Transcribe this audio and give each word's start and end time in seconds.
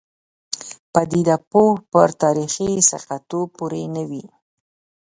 پدیده 0.93 1.35
پوه 1.49 1.73
پر 1.91 2.09
تاریخي 2.21 2.69
ثقه 2.89 3.17
توب 3.29 3.47
پورې 3.57 3.83
نه 3.95 4.03
وي. 4.09 4.25